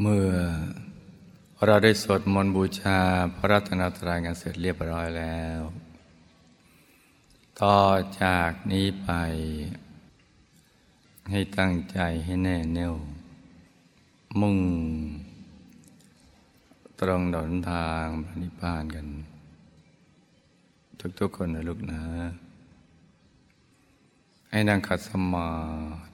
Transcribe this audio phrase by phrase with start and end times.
[0.00, 0.30] เมื่อ
[1.64, 2.98] เราได้สวดมนต์บูชา
[3.36, 5.60] พระรัตนตรัยกันเสร็จเรียบร้อยแล้ว
[7.60, 7.78] ต่อ
[8.22, 9.10] จากนี้ไป
[11.30, 12.94] ให้ตั้งใจให้แน่แน่ว
[14.40, 14.58] มุ่ง
[17.00, 19.06] ตรงดนทางพระนิพพานกัน
[21.20, 22.02] ทุกๆคนนะลูกนะ
[24.50, 25.48] ให้นั่งขัดสมา
[26.06, 26.13] ธิ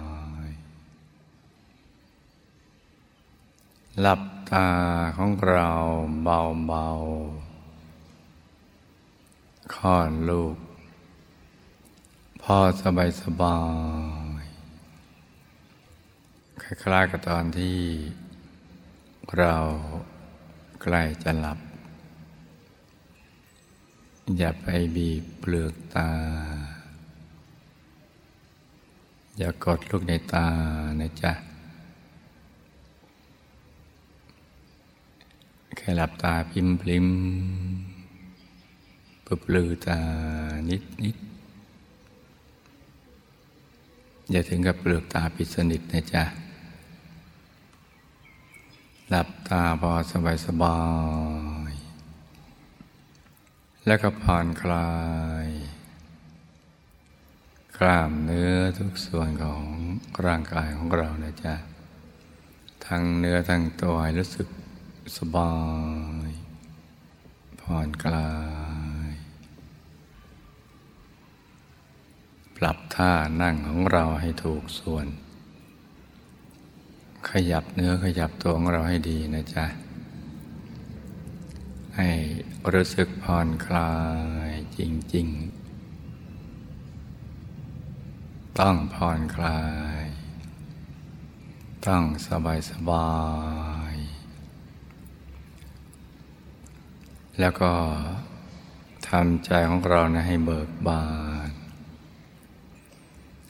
[4.01, 4.69] หลับตา
[5.17, 5.71] ของเรา
[6.23, 10.57] เบาๆค่อนลูก
[12.41, 13.59] พอสบายสบา
[14.43, 14.45] ย
[16.61, 17.79] คล้ายๆกับตอนที่
[19.37, 19.55] เรา
[20.81, 21.59] ใกล้จะหลับ
[24.37, 26.09] อย่าไปบีบเปลือกตา
[29.37, 30.47] อย่ากดลูกในตา
[31.01, 31.50] นะจ๊ะ
[35.77, 37.07] แค่หลับตาพิมพลิม
[39.25, 39.99] ปบลือตา
[40.69, 41.17] นิดนิด
[44.31, 46.23] อย่าถึงกับเปลือกตาปิดสนิทนะจ๊ะ
[49.09, 50.79] หลับตาพอสบายสบา
[51.71, 51.73] ย
[53.85, 54.91] แล้วก็ผ่อนคลา
[55.45, 55.47] ย
[57.77, 59.63] กล้ามเนื้อทุกส่วนของ
[60.25, 61.55] ร่างกายของเรานะจ๊ะ
[62.85, 64.47] ทั้งเนื้อทั้งตัวรู้สึก
[65.17, 65.53] สบา
[66.27, 66.29] ย
[67.61, 68.31] ผ่อนคลา
[69.09, 69.11] ย
[72.57, 73.11] ปรับท่า
[73.41, 75.07] นั่งของเราให้ถูกส่วน
[77.29, 79.65] ขยับเนื้อขยับตัวของเราให้ดีนะจ๊ะ
[81.97, 82.09] ให้
[82.73, 83.93] รู้สึกผ่อนคลา
[84.47, 84.79] ยจ
[85.15, 85.61] ริง ๆ
[88.59, 89.61] ต้องผ่อนคลา
[89.99, 90.01] ย
[91.87, 93.07] ต้องสบายสบา
[93.80, 93.80] ย
[97.41, 97.73] แล้วก็
[99.09, 101.05] ทำใจของเรานะให้เบิกบา
[101.47, 101.49] น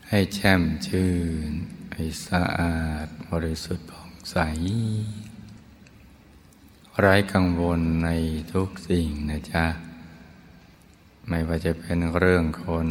[0.10, 1.14] ให้แช่มชื่
[1.48, 1.50] น
[1.94, 4.38] ให้สะอาดบริสุทธิ์ผ่องใส
[7.00, 8.10] ไร้กังวลใน
[8.54, 9.66] ทุกสิ่งนะจ๊ะ
[11.28, 12.88] ไม่ว่าจะเป็นเรื่องคน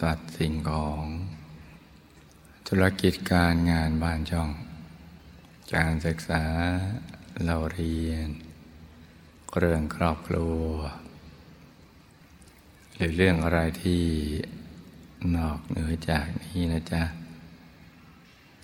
[0.00, 1.04] สัตว์สิ่งของ
[2.68, 4.50] ธุรกิจการงานบ้านช่อง
[5.74, 6.44] การศึกษา
[7.44, 8.28] เราเรียน
[9.56, 10.64] เรื่องครอบครัว
[12.94, 14.04] หรือเรื่องอะไรที่
[15.36, 17.02] นอกเหนือจากนี้นะจ๊ะ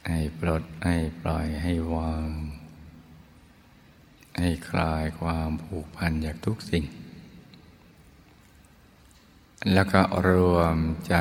[0.09, 2.29] ให้ปลดให้ปล่อยให้วาง
[4.39, 6.85] ให้คลายความผูกพันจากทุกสิ่ง
[9.73, 10.79] แล้วก็รวม
[11.09, 11.17] ใจ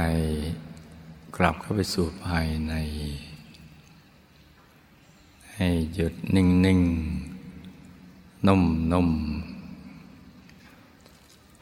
[1.38, 2.74] กลับเข้าไปสู่ภายใน
[5.56, 7.34] ให้หยุดนิ่งๆ
[8.48, 9.43] นุ่มๆ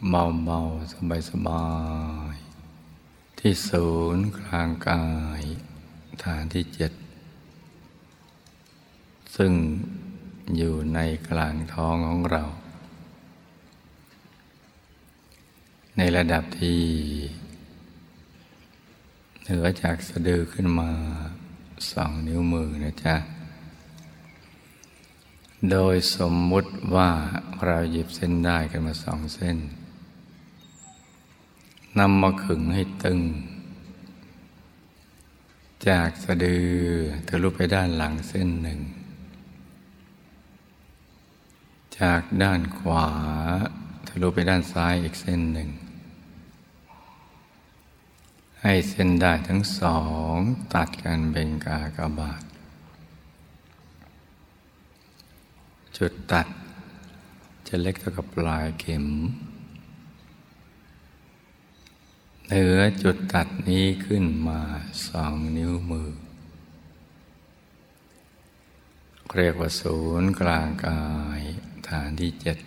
[0.09, 0.59] เบาเบา
[0.93, 1.65] สบายสบา
[2.33, 2.35] ย
[3.39, 5.05] ที่ศูนย์กลางกา
[5.39, 5.43] ย
[6.23, 6.91] ฐานที่เจ็ด
[9.35, 9.53] ซึ่ง
[10.57, 12.43] อยู่ในกลางท้องของเรา
[15.97, 16.81] ในระดับที่
[19.43, 20.89] เหนือจากสะดือขึ้นมา
[21.91, 23.15] สองนิ้วมือนะจ๊ะ
[25.71, 27.09] โดยสมมุติว่า
[27.65, 29.57] เราหยิบเส้นได้กันมาสองเส้น
[31.99, 33.19] นำมาขึงให้ตึง
[35.87, 36.69] จากสะดือ
[37.27, 38.79] ทะลุไปด้านหลังเส้นหนึ่ง
[41.99, 43.07] จากด้านขวา
[44.07, 45.69] ทะลุไปด้านซ้ายอีกเส้นหนึ่ง
[48.61, 49.99] ให้เส้นได้ทั้งสอ
[50.33, 50.35] ง
[50.73, 52.43] ตัดกันเป็นกากบาท
[55.97, 56.47] จุดตัด
[57.67, 59.05] จะเล็กเท่ากับปลายเข็ม
[62.53, 64.61] เหนือจุดตัดนี้ขึ้นมา
[65.07, 66.11] สองนิ้วมือ
[69.35, 71.03] เรียกว่าศูนย์กลางกา
[71.39, 71.41] ย
[71.89, 72.57] ฐานที่เจ็ด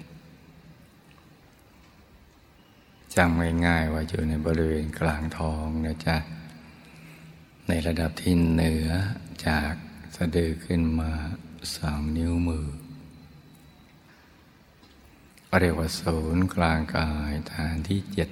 [3.15, 6.17] จำง่ายๆว่าอยู่ในบริเวณกลางท้องนะจ๊ะ
[7.69, 8.89] ในระดับที่เหนือ
[9.47, 9.73] จาก
[10.17, 11.13] สะดือขึ้นมา
[11.77, 12.67] สองนิ้วมือ
[15.61, 18.31] เรียกว่าศูนย์กลางกายฐานที่เจ็ด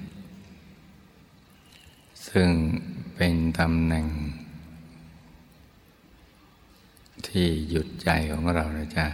[2.32, 2.50] ซึ่ง
[3.14, 4.06] เป็นตำแหน่ง
[7.26, 9.06] ที่หยุดใจของเรานะจ๊ะ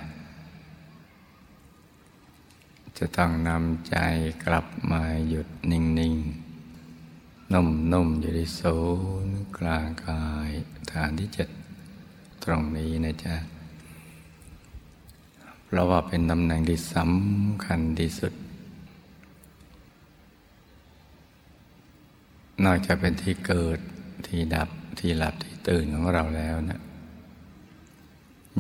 [2.99, 3.97] จะต้องนำใจ
[4.45, 8.77] กลับมาหยุดนิ่งๆนุ่มๆอยู่ที่ศู
[9.25, 10.51] นย์กลางกาย
[10.91, 11.49] ฐานที่เจ็ด
[12.45, 13.35] ตรงนี้นะจ๊ะ
[15.65, 18.33] เพราะว่าเป็นตำแหน่งที่สำคัญที่สุด
[22.71, 23.79] อกจากเป็นที่เกิด
[24.27, 24.69] ที่ดับ
[24.99, 26.81] ที่หลับที่ตื่นของเราแล้วนะ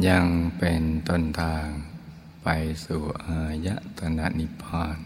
[0.08, 0.25] ยัง
[0.58, 1.66] เป็นต้นทาง
[2.43, 2.49] ไป
[2.84, 3.69] สู่อาย
[3.99, 4.99] ตนะนิพพาน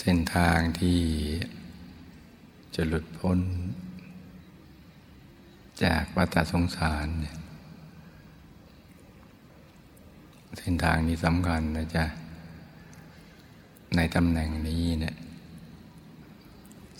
[0.00, 1.00] เส้นทางที่
[2.74, 3.38] จะหลุดพ้น
[5.84, 7.36] จากวัฏสงสารเนี่ย
[10.58, 12.04] เส้นทางนี้สำคัญนะจ๊ะ
[13.96, 15.16] ในตำแหน่งนี้เนี่ย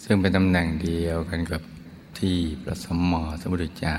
[0.08, 1.62] ซึ่งเป็นตำแหน่งเดียวกันกับ
[2.18, 3.96] ที่พระสมมอสมุทรเจ้า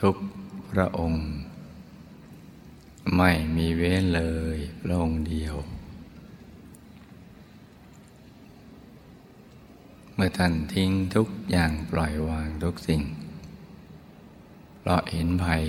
[0.00, 0.16] ทุก
[0.70, 1.24] พระองค์
[3.16, 4.22] ไม่มีเว้นเล
[4.56, 5.54] ยพระองค์เดียว
[10.14, 13.02] เมื่อท่านทิ้งทุกอย่างปล่อยวางทุกสิ่ง
[14.78, 15.64] เพราะเห็นภัย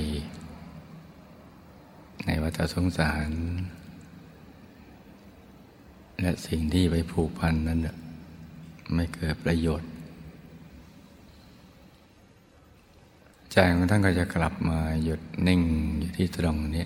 [2.25, 3.29] ในวัฏสงสาร
[6.21, 7.81] และสิ่งที่ไปผูกพันนั้น
[8.94, 9.89] ไม่เกิดประโยชน์
[13.51, 15.62] ใจของท่านก็จะกลับมาหยุดนิ่ง
[16.00, 16.86] อยู่ที่ตรงนี้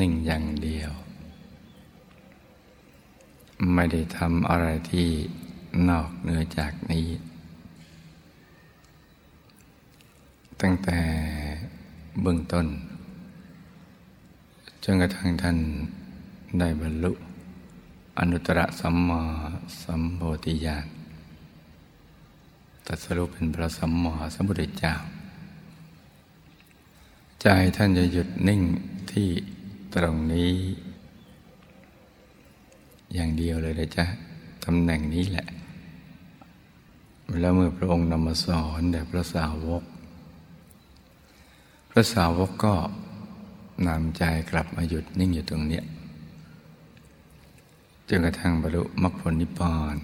[0.00, 0.92] นิ่งอย่างเดียว
[3.74, 5.08] ไม่ได้ทำอะไรที่
[5.88, 7.06] นอกเหนือจากนี้
[10.60, 10.98] ตั้งแต่
[12.22, 12.66] เบื้องต้น
[14.84, 15.56] จนกระทั่งท่าน
[16.58, 17.12] ได้บรรลุ
[18.18, 19.22] อนุตตรสัมมา
[19.82, 20.86] สัมโพธิญาณ
[22.86, 24.94] ตัดสรุปเป็นพระสัมมาสัมพุทธเจ้า
[27.40, 27.46] ใจ
[27.76, 28.60] ท่านจะหยุดนิ่ง
[29.12, 29.28] ที่
[29.94, 30.52] ตรงนี้
[33.14, 34.04] อย่างเดียวเลยนะจ๊ะ
[34.64, 35.46] ตำแหน่งนี้แหละ
[37.40, 39.82] แล้วเมื่อพระองค์นำมาสอนแด่พระสาวก
[41.90, 42.74] พระสาวกก็
[43.86, 45.80] นำใจกลับมาหยุดนิ่งอยู่ตรงนี้
[48.08, 49.96] จนกระทั่งบรรลุมรรคผลนิพพาน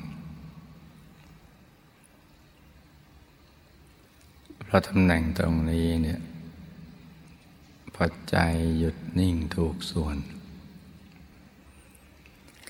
[4.65, 6.21] เพราะตำแหน่งตรงนี้เนี่ย
[7.95, 8.37] พอใจ
[8.79, 10.17] หยุดนิ่งถูกส่วน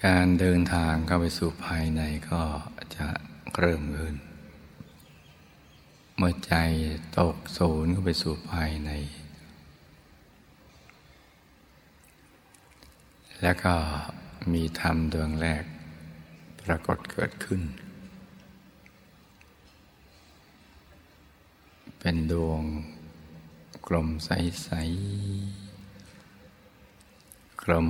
[0.04, 2.42] การเดินทางเข้าไปสู่ภายในก็
[2.96, 3.06] จะ
[3.58, 4.16] เริ่มขึ้น
[6.16, 6.54] เมื่อใจ
[7.18, 8.90] ตกศูนย์เข้าไปสู่ภายใน
[13.42, 13.74] แล้วก็
[14.52, 15.64] มีธรรมดวงแรก
[16.62, 17.62] ปรากฏเกิดขึ้น
[21.98, 22.62] เป็นดวง
[23.86, 27.88] กลมใสๆกลม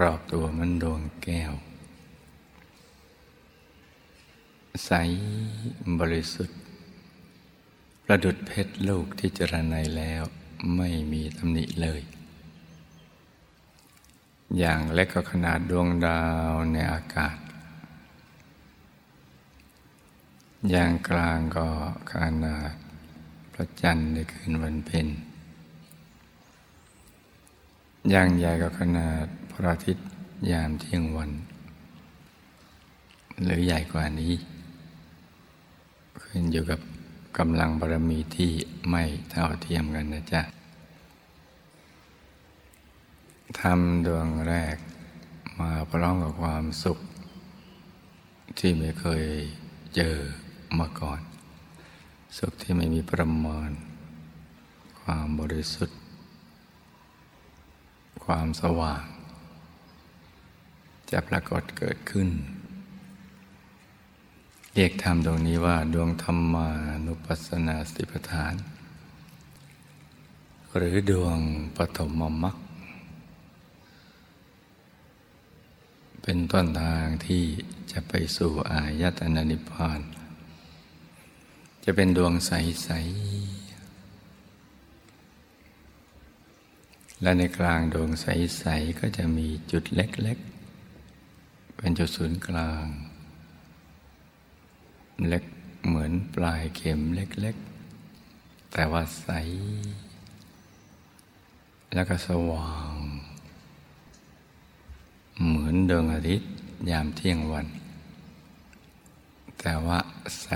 [0.00, 1.52] รอบตัวมันดวงแก้ว
[4.86, 4.92] ใส
[6.00, 6.58] บริสุทธิ์
[8.04, 10.22] ประดุดเพชรลูกที่จรนัยแล้ว
[10.76, 12.00] ไม่มีตำหนิเลย
[14.58, 17.36] อย่างเล็กก็ขนาดดวงดาวในอากาศ
[20.70, 21.66] อย่างกลางก็
[22.10, 22.12] ข
[22.44, 22.72] นาด
[23.52, 25.06] พระจันทร์ในคืนวันเพ็ญ
[28.10, 30.06] อย่างใหญ่ก็ขนาดพระอาทิตย์
[30.50, 31.30] ยามเที่ยงวัน
[33.44, 34.34] หรือใหญ่กว่านี้
[36.22, 36.80] ขึ้นอยู่กับ
[37.38, 38.52] กำลังบารมีที่
[38.90, 40.42] ไม่เท่าเทียมกันนะจ๊ะ
[43.62, 44.76] ทำดวงแรก
[45.60, 46.98] มาพร้อมกับความสุข
[48.58, 49.24] ที่ไม่เคย
[49.96, 50.16] เจอ
[50.78, 51.20] มาก่อน
[52.38, 53.70] สุขที่ไม่มีประมาณ
[55.00, 55.98] ความบริสุทธิ์
[58.24, 59.04] ความสว่าง
[61.10, 62.28] จะปรากฏเกิดขึ้น
[64.74, 66.68] เรียกธรรมดวงนี้ว่าดวงธรรมา
[67.06, 68.54] นุปัสสนาสติปัฏฐาน
[70.76, 71.38] หรือดวง
[71.76, 72.12] ปฐม
[72.44, 72.56] มรรค
[76.22, 77.44] เป็นต้นทางที่
[77.92, 80.00] จะไปสู่อายตนะนิพพาน
[81.84, 83.62] จะเป็นดวงใส ๆ
[87.22, 90.38] และในกลางดวงใส ๆ ก็จะมีจุดเล็ก
[91.08, 92.86] ๆ เป็นจุดศูนย์กลาง
[95.28, 95.44] เล็ก
[95.86, 97.56] เหมือนปลายเข็มเล็ก
[98.10, 99.28] ๆ แต่ว่าใส
[101.94, 102.94] แล้วก็สว่าง
[105.46, 106.48] เหมือนดวงอาทิตย์
[106.90, 107.66] ยามเที่ยงวัน
[109.60, 109.98] แต่ว่า
[110.40, 110.48] ใส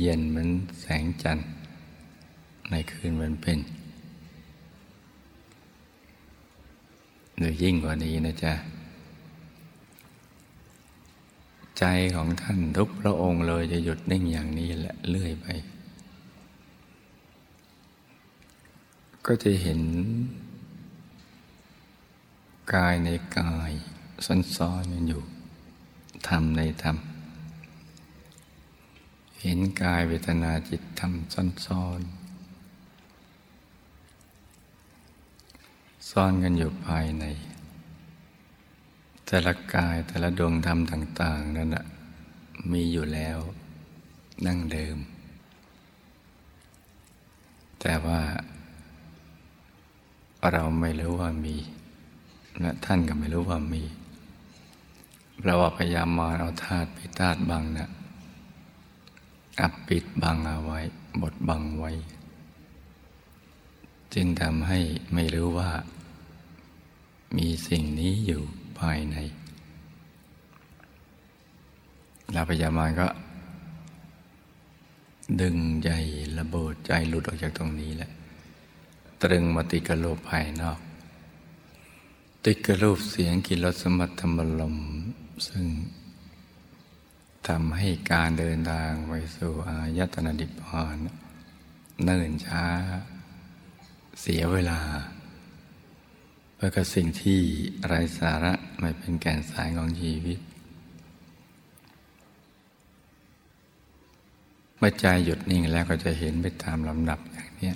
[0.00, 0.50] เย็นเหมือน
[0.80, 1.48] แสงจันทร์
[2.70, 3.58] ในคืนวันเป็น
[7.36, 8.52] หรือยิ่งกว่านี้นะจ๊ะ
[11.78, 11.84] ใจ
[12.16, 15.46] ของท่านทุกพระองค์เลยจะหยุดนิ่งอย่างนี้แหละเลื่อยไป
[19.26, 19.80] ก็จะเห็น
[22.72, 23.72] กายในกาย
[24.56, 25.22] ซ้อนๆกันอยู่
[26.28, 26.96] ธรรมในธรรม
[29.40, 31.12] เห็นกายเวทนาจิตธรรม
[31.66, 32.24] ซ้อนๆ
[36.10, 37.24] ซ่อนกันอยู่ภายใน
[39.26, 41.84] แต่ละกายแต่ละดวงธรรมต่าง ๆ นั่นแหะ
[42.72, 43.38] มีอยู่แล้ว
[44.46, 44.96] นั่งเดิม
[47.80, 48.20] แต่ว่า
[50.52, 51.56] เราไม่รู้ว่ามี
[52.60, 53.82] และท่านก็ไม่รู้ว่ามี
[55.44, 57.90] เราพยายามมาเอาธาตุไปธาตุบังนะ
[59.60, 60.80] อับปิดบังเอาไว้
[61.20, 61.90] บดบังไว้
[64.14, 64.78] จึงทำให้
[65.14, 65.70] ไม่รู้ว่า
[67.36, 68.42] มีสิ่งนี้อยู่
[68.80, 69.16] ภายใน
[72.34, 73.08] ลาพยามารก็
[75.40, 75.90] ดึงใจ
[76.38, 78.10] ระเบิดใจหลุดออกจากตรงนี้แหละ
[79.22, 80.78] ตรึงมาติกับโลกภายนอก
[82.48, 84.76] ติดกับรูปเสียงกิรสมัตธรรมลม
[85.48, 85.66] ซึ่ง
[87.48, 90.96] ทำให้การเดินทางไปสู่อายตนะดิพพาน
[92.04, 92.64] เนิ่นช้า
[94.20, 94.80] เสียเวลา
[96.58, 97.38] แล้วก็สิ่งที่
[97.86, 100.38] ไร้สาระไม่เป็นแก่นสายของชีวิต
[104.78, 107.72] เมื่อใจหยุดนิ่งแล้วก็จะเห็นไปตามลำดับอย่างนี้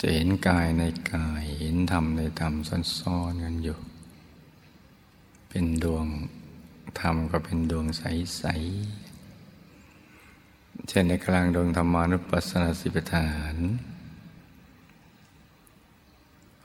[0.00, 0.82] จะเห็นกายใน
[1.12, 2.54] กายเห็นธรรมในธรรม
[2.98, 3.78] ซ้อนๆกันอยู่
[5.48, 6.06] เป็นดวง
[7.00, 13.56] ธรรมก็เป็นดวงใสๆเช่นในกลางดวงธรรมานุปัสสนาสิปทาน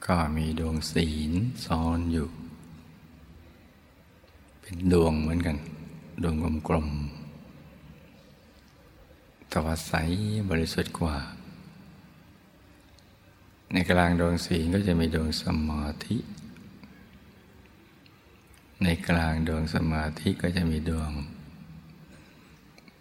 [0.05, 1.31] ก็มีดวงศีล
[1.65, 2.27] ซ้อนอยู่
[4.61, 5.57] เป็นดวงเหมือนกัน
[6.21, 6.35] ดวง
[6.67, 9.93] กลมๆแต่ว่าใส
[10.49, 11.15] บริสุทธิ์กว่า
[13.73, 16.17] ในกลางดวงศีลก็จะมีดวงสมาธิ
[18.83, 21.11] ในกลางดวงสมาธิก็จะมีดวง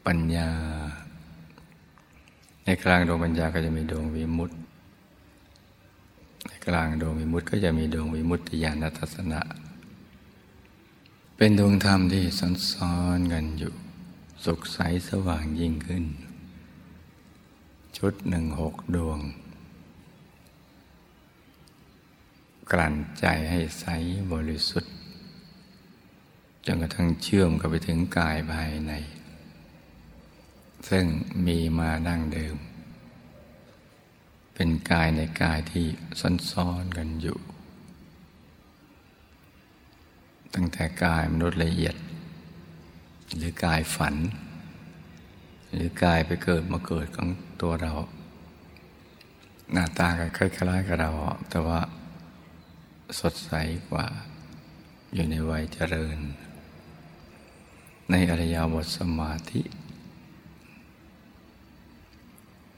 [0.06, 0.50] ปัญญา
[2.64, 4.56] ในกลางดวงปัญญาก็จะมีดวงวิมุตติ
[6.46, 9.40] ในกลางดวงวิมุตติก็จะมีดวงวิมุตติญาณทัศนะ
[11.36, 12.24] เป็นดวงธรรมที่
[12.72, 13.74] ซ้อนๆกันอยู่
[14.44, 16.04] สุขใสสว่างยิ่งขึ้น
[17.96, 19.20] ชุดหนึ่งหกดวง
[22.72, 23.86] กลั่นใจให้ใส
[24.32, 24.94] บริสุทธิ์
[26.66, 28.92] จนกระทั่งเชื่อมกับไปถึงกายภายใน
[30.88, 31.04] ซึ่ง
[31.46, 32.56] มีมาดั้งเดิม
[34.54, 35.86] เป็นกายในกายที่
[36.50, 37.38] ซ้อนๆกันอยู่
[40.54, 41.96] ตั้งแต่กายมนุษย์ละเอียด
[43.36, 44.14] หรือกายฝัน
[45.72, 47.28] หรือกายไปเกิดมาเกิดของ
[47.62, 47.92] ตัวเรา
[49.72, 51.10] หน้าตาก็คล้ายๆกับเรา
[51.50, 51.80] แต่ว่า
[53.16, 53.52] สดใส
[53.90, 54.06] กว่า
[55.14, 56.18] อยู่ในวัยเจริญ
[58.10, 59.62] ในอริยบทสมาธิ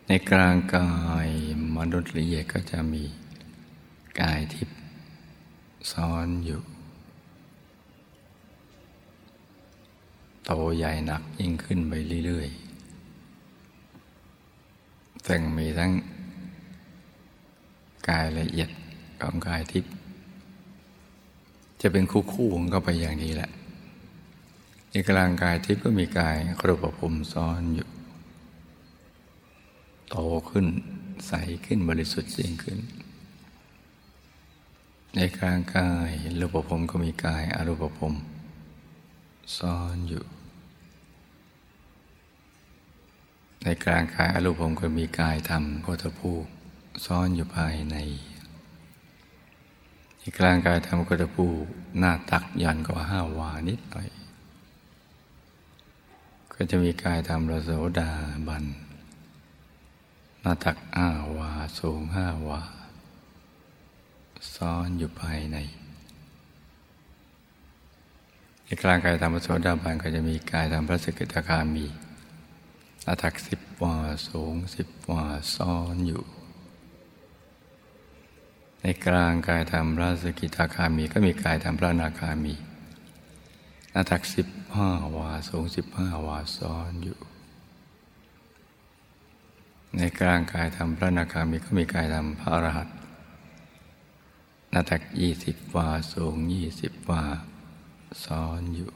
[0.06, 0.90] ในกลางกา
[1.26, 1.28] ย
[1.76, 3.04] มนุษย์ละเอียดก็จะมี
[4.20, 4.78] กายทิพย์
[5.92, 6.60] ซ้อนอยู่
[10.44, 11.92] โตใหญ่หนักยิ่งขึ้นไป
[12.26, 15.92] เรื่อยๆแต่งมีทั้ง
[18.08, 18.70] กายละเอียด
[19.20, 19.92] ของกายทิพย์
[21.82, 23.50] จะเป็นคู่คู่ของก็ไปอย่างนี้แหละ
[24.90, 27.88] ในกลางกายทิพย์ก็มีกายครูปภพซ้อนอยู่
[30.10, 30.16] โต
[30.50, 30.66] ขึ้น
[31.26, 31.32] ใส
[31.64, 32.78] ขึ้นบริสุทธิ์ยิ่งขึ้น
[35.16, 36.10] ในกลางกาย
[36.40, 38.14] รูปภพก็มีกายอรูปภพ
[39.58, 40.24] ซ่อนอยู่
[43.64, 46.32] ในกลางกายอรูปภพก็มีกายธรรมโพธภู
[47.06, 47.96] ซ่อนอยู่ภายใน
[50.20, 51.46] ในกลางกายธรรมโพธภู
[51.98, 54.08] หน้าตักยันก็ห้าวานิดหน่อย
[56.52, 58.10] ก็จะมีกายธรรมระโสดา
[58.48, 58.64] บัน
[60.40, 62.60] หน้าตักห้าวาสูงห้าวา
[64.54, 65.56] ซ้อนอยู่ภายใน
[68.64, 71.86] ในกลางกายธรรมโสดาบันก็จะมีกายธรรมพระสกิทาคามี
[73.02, 73.96] หน้าตักสิบวา
[74.28, 75.24] สูงสิบวา
[75.54, 76.24] ซ้อนอยู่
[78.82, 82.54] ในกลางกายธรรมพระสกิทาคามี ก็มีกายธรรมพระนาคามี
[83.90, 87.18] หน้าตักสิบห้าวาสูงสิบห้าวาซ้อนอยู่
[89.96, 92.96] ในกลางกายธรรมพระนาคามีก็มีกายธรรมพระอรหันต์
[94.70, 97.22] หน้าตักยี่สิบวาสูงยี่สิบวา
[98.24, 98.90] ซ้อนอยู่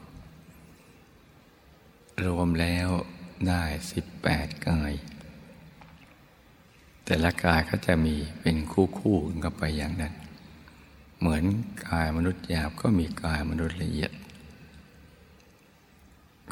[2.23, 2.89] รวมแล้ว
[3.47, 4.93] ได้สิบแปดกาย
[7.05, 10.13] แต่ละกายก็จะมีเป็นคู่คู่กันไปอย่างนั้น
[11.19, 11.43] เหมือน
[11.87, 14.11] กายมนุษย์หยาบก็มีกายมนุษย์ละเอียด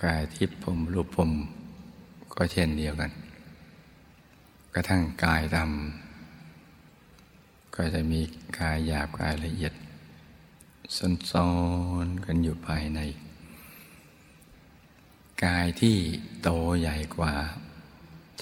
[0.03, 1.31] กายทิพย์ผมรูปผม
[2.33, 3.11] ก็เช่นเดียวกัน
[4.73, 8.21] กระทั่งกายดำก็จะมี
[8.59, 9.73] กายหยาบกายละเอียด
[11.31, 11.51] ซ้อ
[12.05, 12.99] นๆกันอยู่ภายใน
[15.45, 15.97] กายที่
[16.41, 17.33] โตใหญ่กว่า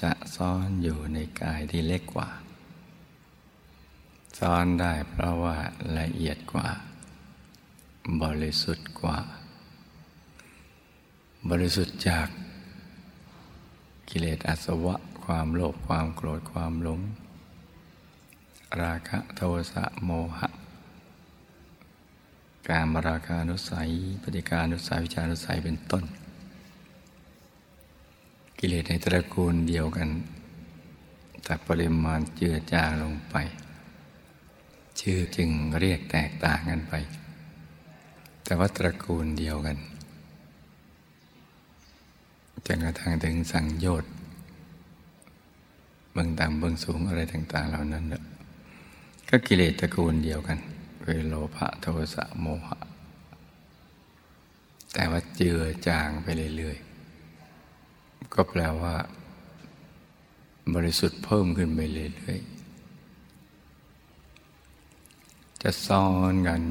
[0.00, 2.30] จะซ่อนอยู่ในกายที่เล็กกว่า
[4.38, 5.56] ซ่อนได้เพราะว่า
[5.98, 6.68] ละเอียดกว่า
[8.22, 9.18] บริสุทธิ์กว่า
[11.50, 12.28] บริสุทธิ์จาก
[14.08, 17.00] กิเลสอาสวะ ความโลภความโกรธความหลง
[18.82, 19.40] ราคะโท
[19.72, 20.48] สะโมหะ
[22.68, 23.88] การมราคานุสัย
[24.22, 26.04] ปฏิการนุสัยวิจานุสัยเป็นต้น
[28.64, 30.08] กิเลสในตระกูลเดียวกัน
[31.44, 33.34] แต่ปริมาณเจือจางลงไป
[35.00, 35.50] ชื่อจึง
[35.80, 36.94] เรียกแตกต่างกันไป
[38.44, 39.76] แต่ว่าตระกูลเดียวกัน
[42.66, 44.12] จนกระทั่งถึงสังโยชน์
[46.12, 48.04] เบื้องต่ำเบื้องสูงอะไรต่าง ๆ เหล่านั้น
[49.28, 50.58] ก็กิเลสตระกูลเดียวกัน
[51.02, 52.78] เวโลภะโทสะโมหะ
[54.92, 56.91] แต่ว่าเจือจางไปเรื่อยๆ
[58.34, 58.94] ก็แปลว่า
[60.74, 62.52] บริสุทธิ์เพิ่มขึ้นไปเรื่อยๆ
[65.62, 66.62] จะซ่อนกัน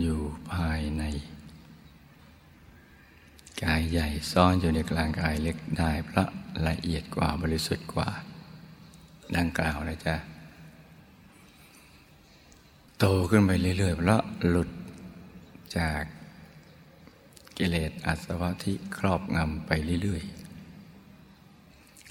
[0.00, 0.20] อยู่
[0.52, 1.02] ภายใน
[3.62, 6.24] กายใหญ่ซ่อนอยู่ในกลางกายเล็กได้พระ
[6.66, 8.08] ละเอียดกว่าบริสุทธิ์กว่า
[9.36, 10.16] ดังกล่าวนะจ๊ะ
[12.98, 14.70] โตขึ้นไปเรื่อยๆเพราะหลุด
[15.78, 16.02] จาก
[17.58, 19.70] กิเลสอาสวะที่ครอบงำไป
[20.02, 20.35] เรื่อยๆ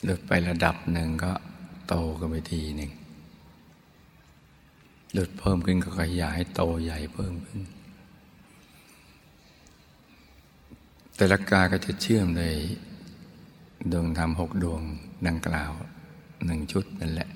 [0.07, 1.33] ลดไประดับหนึ่งก็
[1.87, 2.91] โตขึ้นไปทีหนึ่ง
[5.13, 7.61] หลุดเพิ่มขึ้นก็ขยายโตใหญ่เพิ่มขึ้น
[11.15, 12.43] แต่ละกายก็จะเชื่อมใน
[13.91, 14.81] ดวงธรรมหกดวง
[15.27, 15.71] ดังกล่าว
[16.45, 17.29] หนึ่งชุดนั่นแหละ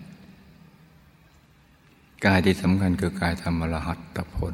[2.25, 4.53] กายที่สำคัญคือกายธรรมรหัตตผล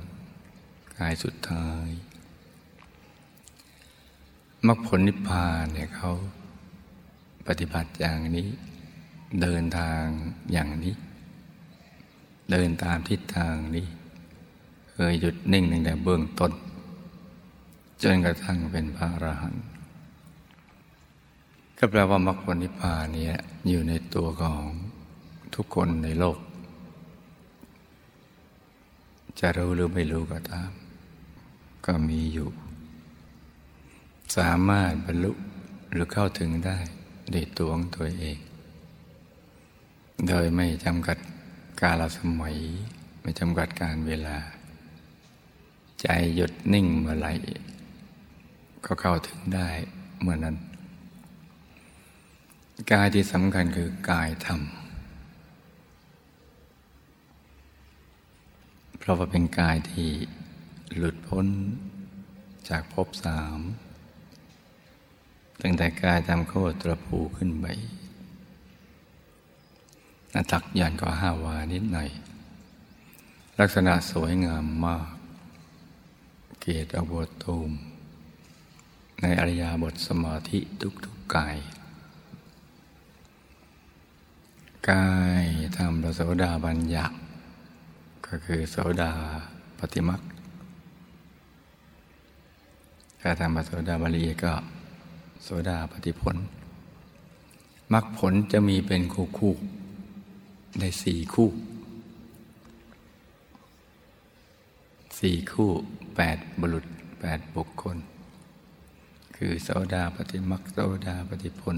[0.99, 1.88] กายสุดท้าย
[4.67, 6.12] มรรคผลนิพพานเนี่ยเขา
[7.47, 8.47] ปฏิบัติอย่างนี้
[9.41, 10.03] เดินทาง
[10.53, 10.95] อย่างนี้
[12.51, 13.88] เดินตามทิศทางนี้
[14.91, 16.51] เคยหยุดนิ่งตั้งแต่เบื้องต้น
[18.03, 19.65] จนกระทั่งเป็นพระอรหันต์
[21.77, 24.63] ก็แปลว่ามรรคผลนิพพานนี่ยอยู่ในตัวของ
[25.55, 26.38] ทุกคนในโลก
[29.39, 30.71] จะรู้หรือไม่รู้ก็ตาม
[31.86, 32.49] ก็มีอยู่
[34.38, 35.31] สามารถบรรลุ
[35.91, 36.77] หรือเข้าถึงได้
[37.33, 38.38] ด้วยตัวของตัวเอง
[40.27, 41.17] โดยไม่จำกัด
[41.81, 42.55] กาลสมัย
[43.21, 44.38] ไม่จำกัดการเวลา
[46.01, 47.33] ใจหยุดนิ่งเมื่อไหร่
[48.85, 49.69] ก็เข้าถึงได้
[50.21, 50.55] เมื่อนั้น
[52.91, 54.61] กายที่สำคัญคือกายธรรม
[58.97, 60.09] เพราะว่าเป็นกายที่
[60.97, 61.47] หลุดพ้น
[62.69, 63.59] จากภพสาม
[65.61, 67.65] ตั้งแต่กายตามโคตรภูขึ้นไป
[70.31, 72.09] หน้าตักย่อนก็ห้าวานิดหน่อย
[73.59, 75.07] ลักษณะสวยงามมาก
[76.61, 77.11] เกตอบ
[77.43, 77.71] ตูม
[79.21, 81.57] ในอริยาบทสมาธิทุกๆกกาย
[84.89, 85.09] กา
[85.43, 85.45] ย
[85.77, 87.15] ทำประสดาบัญญัติ
[88.25, 89.11] ก็คือโสดา
[89.79, 90.21] ปฏิมัก
[93.21, 94.53] ถ้าทำมาโสดาบาลีก็
[95.47, 96.36] โสดาปฏิผล
[97.93, 99.53] มรรคผลจะมีเป็นคู่คู่
[100.79, 101.49] ได้สี่คู่
[105.19, 105.69] สี่คู่
[106.15, 106.86] แปดบุรุษ
[107.21, 107.97] แปดบุคคล
[109.36, 111.77] คือโสดาปฏิมักโสดาปฏิผล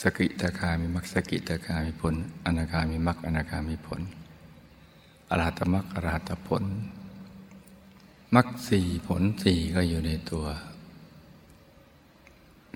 [0.00, 2.14] สกิตาคามีมักสกิตาคามีผล
[2.46, 4.00] อนาคามีมักอนาคามีผล
[5.30, 6.64] อรหัตมักอรหัตผล
[8.34, 10.46] มักสี่ผลสี่ก็อยู่ในตัว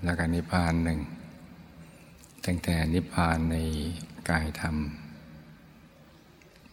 [0.03, 0.99] แล้วก็นิพพานหนึ่ง
[2.45, 3.55] ตั้งแต่นิพพานใน
[4.29, 4.75] กายธรรม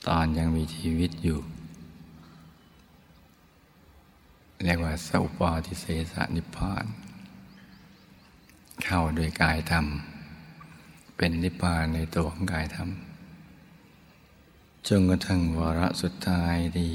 [0.08, 1.40] ตอนยังมีชีวิตอยู่
[4.64, 6.84] เรียกว่าสัพปาทิเสสนิพพาน
[8.84, 9.86] เข้าโดยกายธรรม
[11.16, 12.88] เป็นนิพพานในตัวของกายธรรม
[14.88, 16.92] จนกระทั่งวาระสุดท้ายที่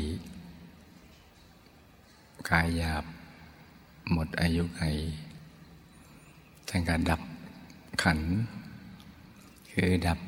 [2.51, 3.03] กายหยาบ
[4.11, 4.81] หมดอายุไข
[6.69, 7.21] ทั้งการดับ
[8.03, 8.19] ขัน
[9.71, 10.19] คือดับ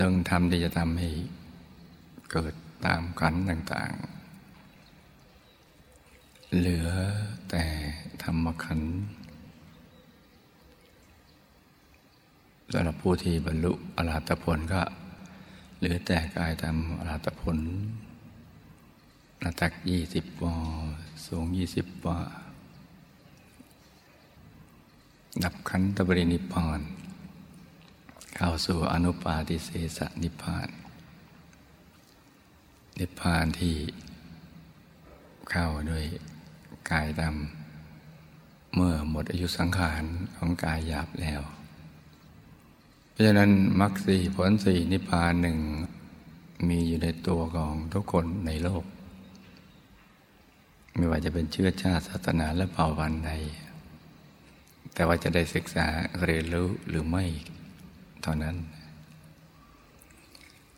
[0.00, 1.08] ดวงธรรมที่จะทำให้
[2.30, 4.12] เกิดตามขันต่างๆ
[6.56, 6.88] เหลือ
[7.50, 7.64] แต่
[8.22, 8.80] ธรรมขัน
[12.72, 14.82] สำหรับผู้ที่บรรลุอรหัตผลก็
[15.78, 17.58] เหลือแต่กายธรรมอรหัตผล
[19.44, 20.54] ระตักยี่สิบวา
[21.26, 22.18] สูงยี่สิบวา
[25.40, 26.80] ดับขันตบรินิพาน
[28.36, 30.68] เข้าสู่อนุปาติเสสนิพาน
[32.98, 33.76] นิพพานที่
[35.50, 36.04] เข้าด้วย
[36.90, 40.02] กายดำเมื่อหมดอายุสังขาร
[40.36, 41.40] ของกายหยาบแล้ว
[43.10, 45.58] เพราะฉะนั้นมรรคสี่ผลสี่นิพพานหนึ่ง
[46.68, 48.84] มีอยู่ในตัวของทุกคนในโลก
[50.96, 53.32] ไม่ว่าจะเป็นเชื้อชาติศาสนาและเผ่าพันธุ์ใด
[54.94, 55.86] แต่ว่าจะได้ศึกษา
[56.24, 57.24] เรียนรู้หรือไม่
[58.22, 58.56] เท่านั้น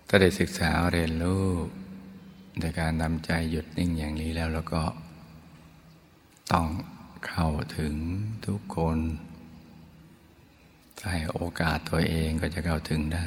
[0.09, 1.45] ถ้าได้ศึกษาเรียนรู้
[2.59, 4.83] โดยการนำใจหยุดนิ่งอย่างนี้แล้วแล้วก็
[6.53, 6.67] ต้อง
[7.29, 7.49] เข้า
[7.79, 7.95] ถึง
[8.47, 8.99] ทุกคน
[10.99, 13.27] ถ้าให้โอกาสตัวเองก็จะเข้าถึงได้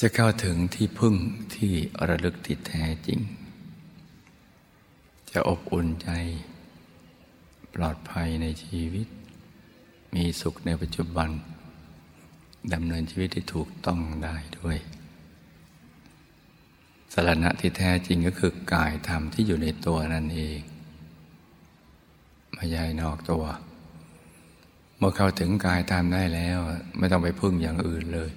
[0.00, 1.14] จะเข้าถึงที่พึ่ง
[1.54, 1.72] ที่
[2.08, 3.20] ระลึกติดแท้จริง
[5.30, 6.10] จะอบอุ่นใจ
[7.82, 9.06] ลอดภัยในชีวิต
[10.14, 11.28] มีสุขในปัจจุบัน
[12.72, 14.78] ดำเนินชีวิตที่ถูกต้องได้ด้วย
[17.12, 20.60] สรณะที่แท้จริงก็คือกายธรรมที่อยู่ในตัวนั่นเอง
[22.54, 23.44] ไม่ใช่นอกตัว
[24.98, 26.58] เมื่อเข้าถึงกายธรรมได้แล้ว
[26.98, 28.30] ไม่ต้องไปพึ่งอย่างอื่นเลย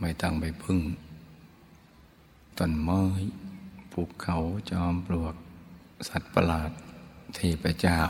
[0.00, 0.78] ไม่ต้องไปพึ่ง
[2.58, 3.02] ต้นไม้
[3.92, 4.38] ภูเขา
[4.70, 5.34] จอมปลวก
[6.08, 6.70] สัตว์ประหลาด
[7.36, 8.00] เทพเจ้า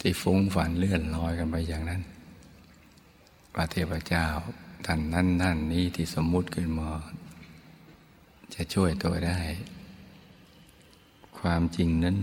[0.00, 2.02] ที่ฟุ้งฝันเลื่อนลอยกันไปอย่างนั้น
[3.52, 4.26] พระเทพเจ้า
[4.86, 6.90] ท่านนั่นนั่นนี้ที่สมมุติขึ้นมา
[8.54, 9.40] จะช่วยตัวได้
[11.38, 12.18] ความจริงนั้น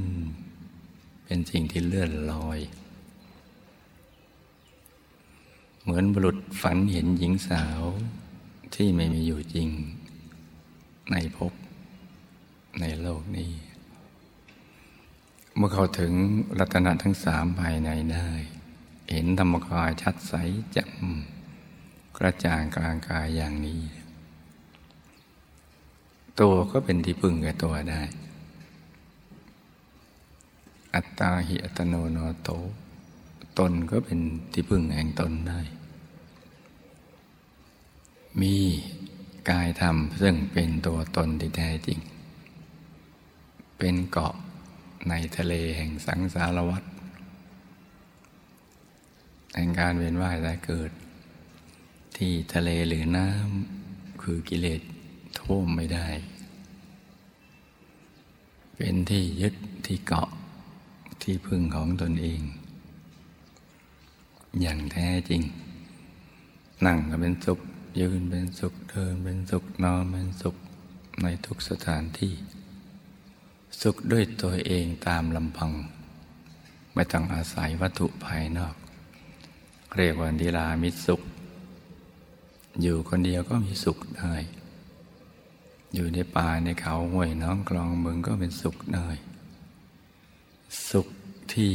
[1.26, 2.60] เป็นสิ่งที่เลื่อนลอย
[5.82, 7.82] เหมือนบุรุษฝันเห็นหญิงสาว
[8.76, 9.70] ที่ไม่มีอยู่จริง
[11.12, 11.54] ในภพ
[12.80, 13.52] ในโลกนี้
[15.58, 16.13] เมื่อเข้าถึง
[16.60, 18.30] รัตนะทั้งสามภายในได้
[19.12, 20.34] เห็นธรรมกายชัดใส
[20.72, 20.91] แจ่ม
[22.18, 23.82] กระจ่างกลางกายอย่างนี้
[26.39, 28.02] ตัวก็เป็นที่พึ่งแก่ตัวได้
[30.96, 32.50] อัตตาหิอัตโนโนโต
[33.60, 34.20] ตนก็เป็น
[34.54, 35.60] ที่พึ่งแห่งตนได้
[38.41, 38.56] มี
[39.50, 42.00] กายธรรมซึ่งเป็นตัวตนที่แท้จริง
[43.80, 44.36] เป็นเกาะ
[45.10, 46.84] ในทะเลแห่งสังสารวัฏ
[49.56, 50.91] แห่งการเวียนว่ายตายเกิด
[52.18, 54.82] ที่ทะเลหรือน้ำคือกิเลส
[55.39, 56.08] ท่วมไม่ได้
[58.76, 60.30] เป็นที่ยึดที่เกาะ
[61.22, 62.41] ที่พึ่งของตนเอง
[64.62, 65.41] อย่างแท้จริง
[66.86, 67.60] นั่งก็เป็นสุข
[68.00, 70.56] ยืนเป็นสุขเดินเป็นสุขนอนเป็นสุข
[71.22, 72.34] ในทุกสถานที่
[73.82, 75.72] สุขด้วยตัวเองตามลำพัง
[76.94, 78.76] ไม่ต้องอาศัยวัตถุภายนอก
[79.98, 81.22] เรียกว่าดีลามิสุข
[82.82, 84.34] อยู่คนเดียวก็มีสุขได้
[85.94, 89.08] อยู่ในป่าในเขาห้วยน้องกลองมึงก็เป็นสุขได้
[90.90, 91.08] สุข
[91.54, 91.74] ที่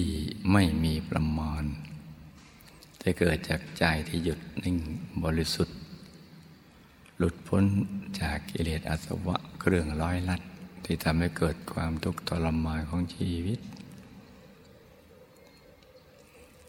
[0.52, 1.64] ไม่มีประมาณ
[3.02, 4.76] จะเกิดจากใจที่หยุดนิ่ง
[5.24, 5.76] บริสุทธิ์
[7.18, 7.64] หลุดพ้น
[8.20, 10.40] จากกิเลสอาสวะเครื่องร้อยลัด
[10.84, 13.60] ที่ทำให้เกิดความทุกข์ทรมานของชีวิต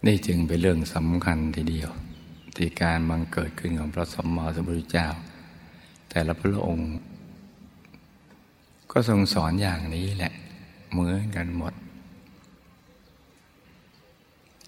[0.05, 1.91] นี่จึงเป็นเรื่องสำคัญทีเดียว
[2.55, 5.07] ที่การบังเกิดขึ้นของพระสมมาสมุทรเจ้า
[6.09, 6.91] แต่ละพระองค์
[8.91, 10.33] ก็ทรงสอนอย่างนี้แหละ
[10.91, 11.73] เหมือนกันหมด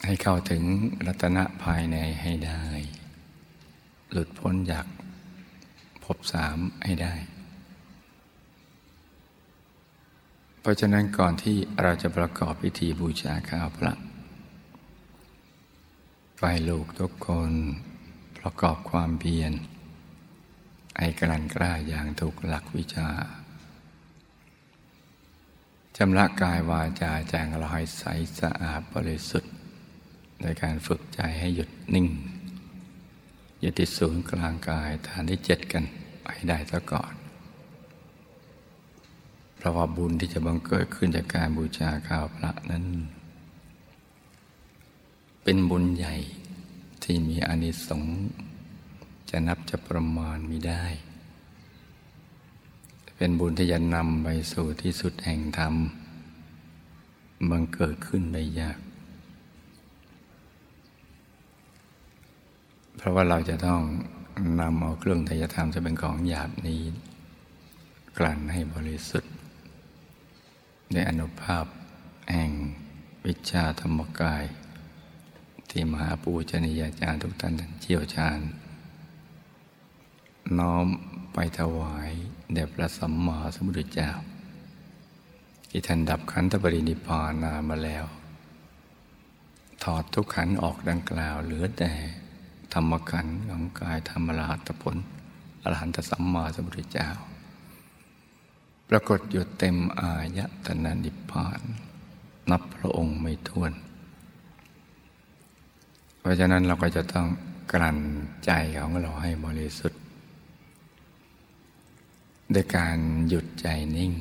[0.06, 0.63] ให้เข้าถึง
[1.06, 2.63] รัตนะภายในให้ได้
[4.12, 4.86] หลุดพ้นจาก
[6.03, 7.13] ภพสามให้ได้
[10.65, 13.93] เพราะฉะนั้นก่อนที่เราจะประกอบพิธีบูชาข้าวพระ
[16.38, 17.52] ไฟลูกทุกคน
[18.39, 19.52] ประกอบความเพียร
[20.97, 23.10] ไอ้กลั่นกล้าอย่างถูกหลักวิชา
[25.97, 28.04] ชำระกายวาจาแจงลอยใส
[28.39, 29.54] สะอาดบริสุทธิ์
[30.41, 32.08] โดยการฝึกใจให้หยุดนิ่ง
[33.63, 35.84] ยึดติดศูนย์กลางกายฐานที่เจ็ดกัน
[36.32, 37.13] ให้ได้ซะก่อน
[39.63, 42.86] ราะว่าบุญที่จะบังเกิดขึ้นจากการบูชาข้าวพระนั้น
[45.43, 46.15] เป็นบุญใหญ่
[47.04, 48.17] ที่มีอานิสงส์
[49.30, 50.84] จะนับจะประมาณมีได้
[53.17, 55.73] เป็นบุญที่จะนำไปสู่ที่สุดแห่งธรรม
[57.49, 58.80] บังเกิดขึ้นได้ยาก
[62.97, 63.82] เพราะว่าเราจะต้อง
[64.62, 66.82] นำเอาเครื่องทายธรรมจะเป็นของหยาบนี้
[68.17, 69.32] กลั่นให้บริสุทธิ์
[70.91, 71.65] ในอนุภาพ
[72.31, 72.51] แห่ง
[73.25, 74.43] วิชาธรรมกาย
[75.69, 78.39] ที่มหาปูชนียาจารย์ทุกท่านเชี่ยวชาญ
[80.59, 80.85] น้อม
[81.33, 82.09] ไปถวาย
[82.53, 84.11] แด่พระสัมมาสัมพุทธเจ้า
[85.69, 88.05] ที่ท่านดับขันธปรินิพพานนามาแล้ว
[89.83, 91.91] ถอดทุกขันออกดังกล่าวเหลือแต่
[92.73, 94.97] ธรรมขันของกายธรรมราตผล
[95.61, 97.09] อรหันตสัมมาสัมพุทธเจ้า
[98.89, 101.61] ปรากฏอยู่เต็มอายตนะนิพพาน
[102.49, 103.73] นับพระองค์ไม่ถ้วน
[106.19, 107.27] เพราะฉะนั้นเราก็จะต้อง
[107.73, 107.99] กลั่น
[108.45, 110.01] ใจของเราให้บริสุทธิ์
[112.53, 113.67] ด้วยการหยุดใจ
[113.97, 114.13] นิ่ง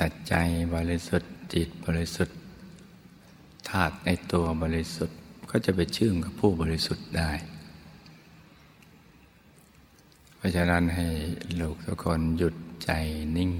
[0.00, 0.34] ตัดใจ
[0.74, 2.38] บริสุทธิ์จิตบริสุทธิ์
[3.68, 5.18] ธาตุในตัวบริสุทธิ์
[5.50, 7.32] ก็จะไปเชื่อมกับผู้บริสุทธิ์ได้
[10.42, 11.08] ราะฉะนั้นให้
[11.60, 12.90] ลูกทุกคนหยุดใจ
[13.36, 13.52] นิ่ง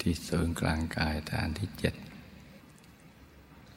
[0.00, 1.94] ที่ศูนย์กลางกายฐานที่เจ็ด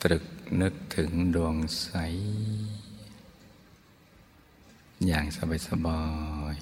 [0.02, 0.26] ตรึก
[0.62, 1.90] นึกถึงดวงใส
[5.08, 6.04] อย่างสบายสบา
[6.56, 6.58] ย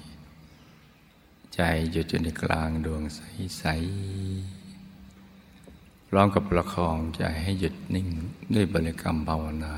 [1.54, 1.60] ใจ
[1.92, 3.20] หยุดอยู่ในกลางดวงใส
[3.58, 3.64] ใส
[6.08, 8.08] พร้อมกับประคองใจให้หยุดนิ่ง
[8.54, 9.76] ด้วยบริกรรมภาวนา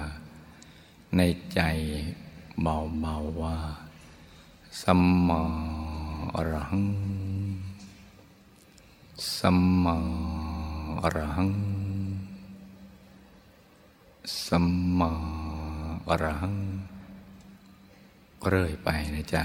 [1.17, 1.21] ใน
[1.55, 1.61] ใจ
[2.62, 3.59] เบาๆว่า
[4.83, 5.40] สัมมา
[6.37, 6.87] อรหัง
[9.37, 9.96] สัมมา
[11.02, 11.50] อรหัง
[14.46, 14.66] สัม
[14.98, 15.11] มา
[16.09, 16.57] อรหัง
[18.48, 19.42] เรื่อยไปนะจ๊ะ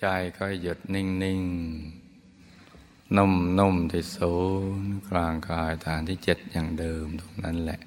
[0.00, 0.06] ใจ
[0.38, 1.42] ก็หยุดนิ่งนิ่ง
[3.16, 4.34] นุ่มนุ่มที่ศู
[4.82, 7.80] นย์กลางกายฐานที่เจ็ดอย่างเดิมตรงนั้นแหละ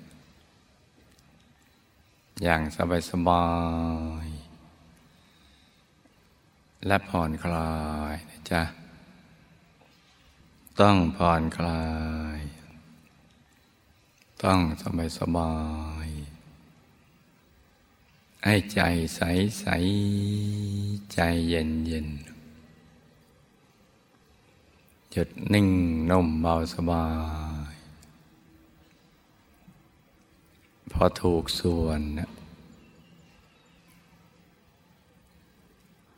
[2.43, 3.45] อย่างสบายสบา
[4.25, 4.27] ย
[6.87, 7.73] และผ่อนคลา
[8.13, 8.61] ยนะจ๊ะ
[10.79, 11.83] ต้องผ่อนคลา
[12.37, 12.39] ย
[14.43, 15.53] ต้องสบายสบา
[16.05, 16.09] ย
[18.45, 18.81] ให้ใจ
[19.15, 19.21] ใส
[19.59, 19.65] ใส
[21.13, 22.07] ใจเย็นเย็น
[25.11, 25.67] หยุดนิ่ง
[26.09, 27.05] นุ่มเบาสบา
[27.71, 27.75] ย
[30.91, 32.01] พอถูกส่วน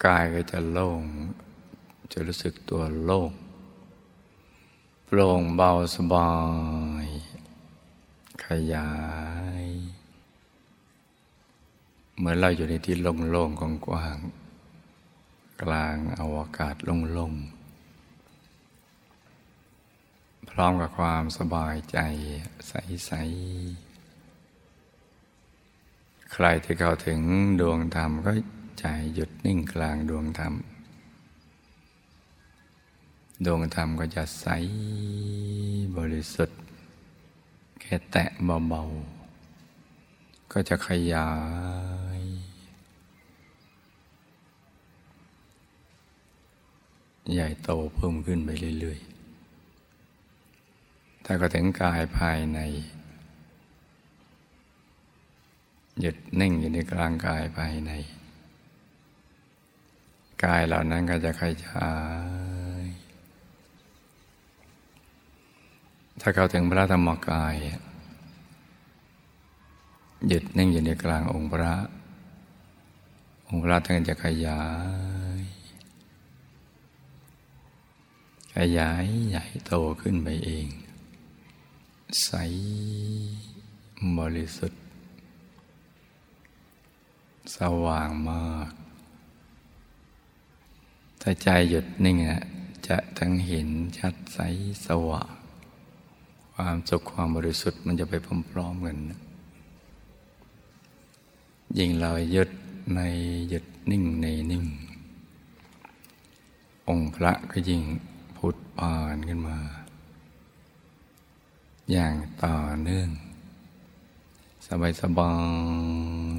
[0.03, 1.03] กายก็จะโล่ง
[2.11, 3.31] จะรู้สึกตัวโล่ง
[5.05, 6.31] โปร่งเบาสบา
[7.03, 7.05] ย
[8.43, 8.89] ขยา
[9.40, 9.40] ย
[12.21, 21.97] เหมือนเราอยู่ในที่โล่งๆกว้างๆกลางอวกาศโล่งๆ พร้อมกับความสบายใจ
[22.67, 27.19] ใสๆ ใครที่เข้าถึง
[27.59, 28.31] ดวงธรรมก็
[28.79, 30.53] ใจหยุดนิ่งกลางดวงธรรม
[33.45, 34.45] ดวงธรรมก็จะใส
[35.97, 36.59] บริสุทธิ์
[37.81, 38.25] แค่แตะ
[38.69, 39.20] เบาๆ
[40.51, 41.31] ก็จะขยา
[42.17, 42.19] ย
[47.33, 52.59] ใหญ่โตเพิ่มขึ้นไปเรื่อยๆ ถ้าก็ถึงกายภายใน
[55.99, 57.91] หยุดนิ่งอยู่ในกลางกายภายใน
[60.43, 61.91] กายเหล่านั้นก็จะขยา
[62.81, 62.83] ย
[66.21, 67.55] ถ้าเข้าถึงพระธรรมกาย
[70.27, 71.73] หยุดนิ่งอยู่ในกลางองค์พระ
[73.47, 74.63] องค์พระท่านจะขยา
[75.39, 75.41] ย
[78.55, 80.67] ขยายใหญ่โตขึ้นไปเอง
[82.23, 82.31] ใส
[84.17, 84.81] บริสุทธิ์
[87.55, 88.71] สว่างมาก
[91.21, 92.17] ถ้าใจหยุดนิ่ง
[92.87, 94.39] จะทั้งเห็นชัดใส
[94.87, 95.33] สว่าง
[96.53, 98.13] ความสุขความบริสุทธิ์มันจะไป
[98.51, 98.97] พร้อมๆกัน
[101.77, 102.49] ยิ่งเราหยุด
[102.95, 102.99] ใน
[103.49, 104.65] หยุดนิ่งในนิ่ง
[106.87, 107.81] องค์พระก็ยิ่ง
[108.35, 109.57] พุทธปานขึ้นมา
[111.91, 113.09] อย่างต่อเนื่อง
[114.65, 115.33] สบายสบา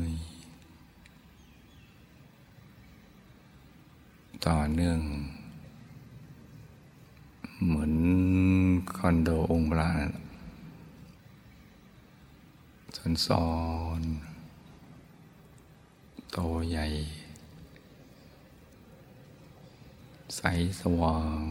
[0.06, 0.08] ย
[4.46, 5.00] ต่อเนื่อง
[7.66, 7.94] เหมือน
[8.96, 9.90] คอนโดองค์พระ
[12.96, 13.48] สอนสอ
[14.00, 14.02] น
[16.36, 16.40] โต
[16.70, 16.86] ใหญ่
[20.36, 20.40] ใส
[20.80, 21.42] สว่าง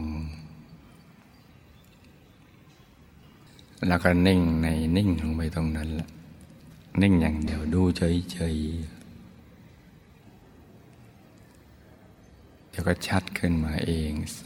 [3.88, 6.08] แล้วก็นิ่งในนิ่งลงไปตรงนั้นละ
[7.02, 9.02] นิ่งอย่างเดียวดูเฉยๆ
[12.68, 14.44] เดี๋ยวก็ชัดขึ้นมาเอง ใส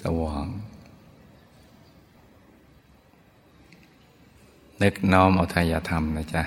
[0.00, 0.48] สว่าง
[4.82, 6.44] นึกน้อมเอาทายธรรมนะจ๊ะ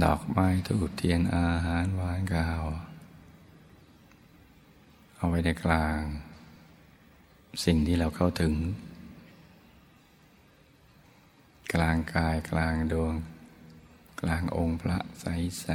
[0.00, 2.62] ดอกไม้ทูบเทียนอาหารหวานกาว
[5.16, 6.00] เอาไว้ในกลาง
[7.64, 8.54] สิ่งที่เราเข้าถึง
[11.74, 13.14] กลางกายกลางดวง
[14.20, 15.26] กลางองค์พระใส
[15.60, 15.66] ใส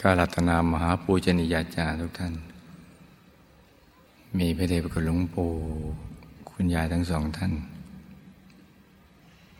[0.00, 2.34] ข้ารัตนามหาปูชนียาจารย์ทุกท่าน
[4.38, 5.50] มีพระเดชพระคุณหลวงปู่
[6.50, 7.52] คุณยายทั้งสองท่าน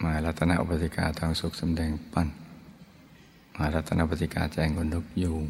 [0.03, 2.29] มารัตนอุปติกาทองสุขสำแดงปั้น
[3.57, 5.45] มารัตนอุปติกาแจงคนนกยูง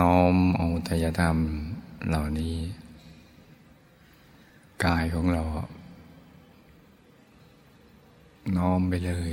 [0.00, 1.36] น้อมเอาทยธรรม
[2.08, 2.56] เหล่านี้
[4.84, 5.44] กายของเรา
[8.56, 9.32] น้อมไปเลย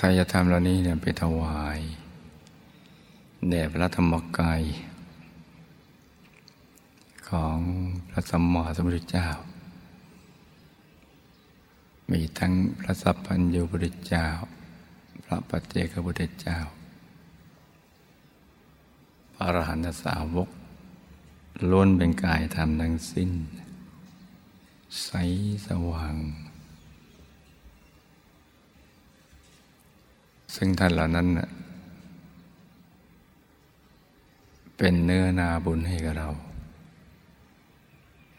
[0.00, 1.80] ทายธรรมเหล่านี้เนี่ยไปถวาย
[3.48, 4.62] แด่พระธรรมกาย
[7.28, 7.58] ของ
[8.10, 9.28] พระสัมมาสัมพุทธเจ้า
[12.10, 14.26] มีทั้งพระสัพพัญญูพุทธเจ้า
[15.24, 16.58] พระปัจเจกพุทธเจ้า
[19.32, 20.48] พระอรหันตสาวก
[21.70, 23.30] ล้วนเป็นกายธรรมทั้งสิ้น
[25.04, 25.10] ใส
[25.66, 26.16] สว่าง
[30.54, 31.28] ซึ่งท่านเหล่านั้น
[34.82, 36.28] เป็นเนื้อนาบุญให้กับเรา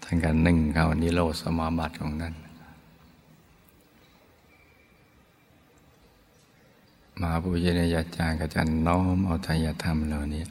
[0.04, 2.34] ทั้งการหนึ่งเขานิโรธสมาบัติของนั้น
[7.22, 10.44] มาบุญญาจารย์กจันน้อมเอาทายธรรมเหล่านี้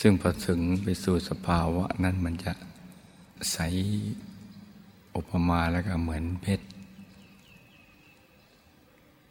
[0.00, 2.52] ซึ่งพอถึงไปสู่สภาวะนั้นมันจะ
[3.52, 3.58] ใส
[5.14, 6.66] อุปมาแล้วก็เหมือนเพชร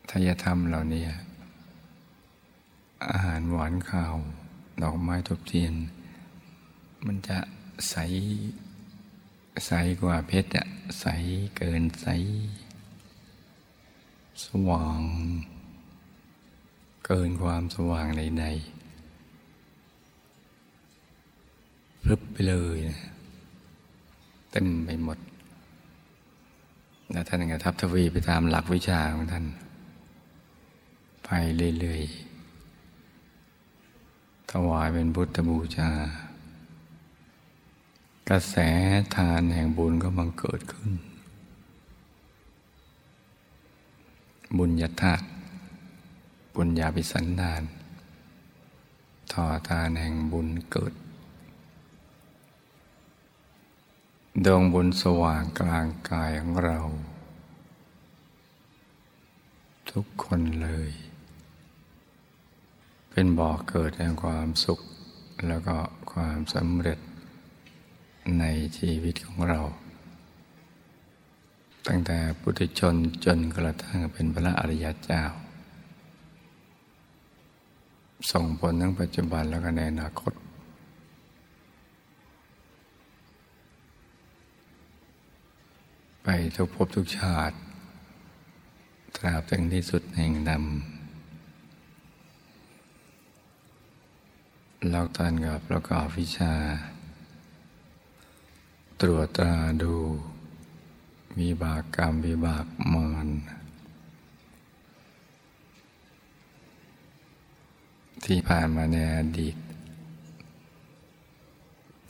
[0.10, 1.04] ทายธรรมเหล่านี้
[3.10, 4.15] อาหารหวานข้าว
[4.82, 5.74] ดอกไม้ทุบเทียน
[7.06, 7.39] มันจะ
[7.89, 7.96] ใส
[9.67, 10.67] ใสกว่าเพชรอะ
[11.02, 11.06] ใส
[11.58, 12.08] เกินใส
[14.44, 15.02] สว่าง
[17.06, 18.82] เกินความสว่างใดๆ
[22.04, 23.00] พลึบไปเลยนะ
[24.52, 25.17] เต็มไปหมด
[27.12, 29.45] แล้วท่านก็ทับทวีไปตามหลักวิชาของท่าน
[31.26, 31.30] ไป
[31.80, 32.30] เรื่อยๆ
[34.52, 35.91] ถวายเป็นพุทธบูชา
[38.30, 38.56] กระแส
[39.16, 40.91] ทานแห่งบุญก็บังเกิดขึ้น
[44.58, 45.26] บุญญาธาตุ
[46.56, 47.64] บุญญาปิสันดาน
[49.34, 50.93] ต่อทานแห่งบุญเกิด
[54.45, 56.80] ดวงบุญสว่างกลางกายของเรา
[59.89, 60.91] ทุกคนเลย
[63.22, 64.80] เป็นบ่อเกิดแห่งความสุข
[65.47, 65.76] แล้วก็
[66.11, 66.99] ความสำเร็จ
[68.39, 68.45] ใน
[68.78, 69.61] ชีวิตของเรา
[71.88, 72.95] ตั้งแต่ปุถุชน
[73.26, 75.24] จนกระทั่งเป็นพระอริยเจ้า
[78.32, 80.34] ส่งผลทั้งปัจจุบันแล้วก็ในอนาคต
[86.24, 87.55] ไปทุกภพทุกชาติ
[89.15, 91.01] ตราบถึงที่สุดแห่งดำ
[94.89, 96.53] เราตันกับประกอบวิชา
[99.01, 99.53] ตรวจตรา
[99.84, 99.93] ดู
[101.39, 103.27] วิบากกรรมวิบากมาร
[108.25, 109.55] ที่ผ่านมาในอดีต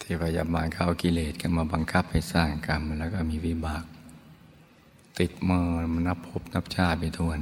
[0.02, 3.86] ที่พยาบาลเข้ากิเลสกันมาบังคับให้สร้างกรรม แล้วก็มีวิบาก
[5.20, 7.40] ติดมือมันนับพบนับชาติไปทวน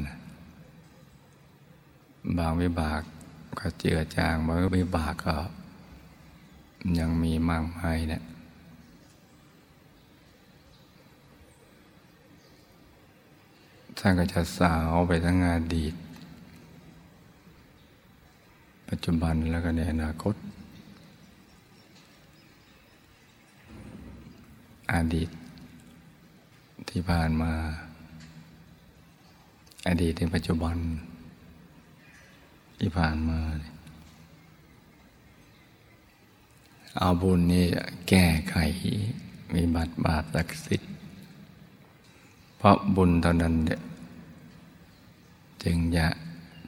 [2.38, 3.04] บางวิบาก
[3.58, 5.36] ก็เจือจางบางวิบากก็
[7.00, 8.24] ยังมีมากมายเนี่ย
[13.98, 15.94] ท่านก็จะสาวไปทั้งอดีต
[18.90, 20.36] ปัจจุบันแล้วก็ในอนาคต
[24.94, 25.30] อดีต
[26.90, 27.52] ที่ผ่านมา
[29.88, 30.78] อดีตในปัจจุบัน
[32.80, 33.40] ที่ผ่านมา
[36.98, 37.66] เอาบุญนี่
[38.10, 38.56] แก้ไข
[39.54, 40.92] มีบัตรบาปศักดิ์สิทธิ์
[42.58, 43.82] เพราะบุญเท่านั้นเนี่ย
[45.64, 46.08] จึงจะ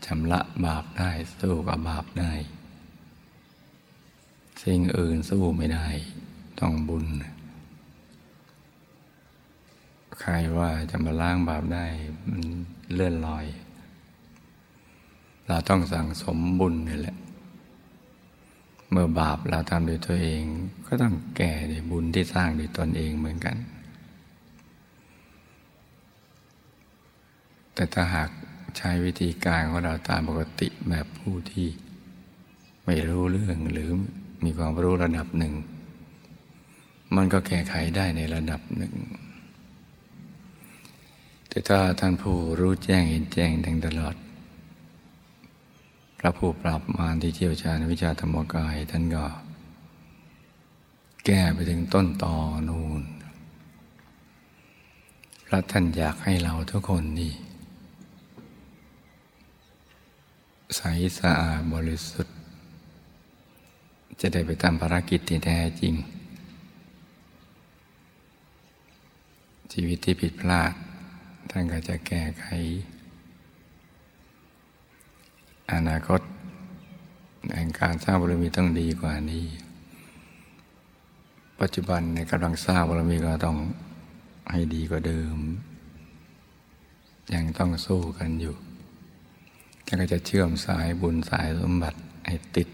[0.05, 2.33] ชำระบาปได้สู้กับบาปได้
[4.63, 5.87] สิ่งอื่นสู้ไม่ได้
[6.59, 7.05] ต้องบุญ
[10.19, 11.85] ใครว่าจะมาล้างบาปได้
[12.29, 12.43] มัน
[12.93, 13.45] เลื่อนลอย
[15.47, 17.17] เราต้องสั่งสมบุญนี่แหละ
[18.91, 20.43] เมื่อบาปเราทำโดยตัวเอง
[20.87, 23.55] ก็ต้องแก่ด้วยบุญที่สร้างโดยตนเองเหมือนกัน
[27.73, 28.29] แต่ถ้าหาก
[28.77, 31.67] ใช้วิธีการของเราตามปกติแบบผู้ที่
[32.85, 33.89] ไม่รู้เรื่องหรือ
[34.43, 35.53] มีความรู้ระดับหนึ่ง
[37.15, 38.93] มันก็แก้ไขได้ในระดับหนึ่ง
[41.49, 44.15] แต่ถ้าท่านผู้รู้แจ้งเห็นแจ้งทั้งตลอด
[46.23, 49.25] พระผู้ปราบมารที่เชี่ยวชาญวิชาธรรมกาย ท่านก็
[51.25, 52.35] แก้ไปถึงต้นตอ
[52.69, 53.01] นูน
[55.45, 57.33] พระท่านอยากให้เราทุกคนนี่
[60.75, 60.81] ใส
[61.19, 62.35] สะอาดบริสุทธิ์
[64.19, 65.93] จะได้ไปทำภารกิจที่แท้จริง
[69.73, 70.73] ชีวิตที่ผิดพลาด
[71.51, 72.45] ท่านก็จะแก้ไข
[75.73, 76.21] อนาคต
[77.53, 79.45] แห่งการสร้างบารมีต้องดีกว่านี้
[81.61, 83.57] ปัจจุบันในกำลังสร้างบารมีก็ต้อง
[84.51, 85.37] ให้ดีกว่าเดิม
[87.33, 88.55] ยังต้องสู้กันอยู่
[89.85, 92.69] ท่านก็จะเชื่อมสายบุญสายสมบัติให้ติด